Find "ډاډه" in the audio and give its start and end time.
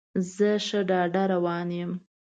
0.89-1.23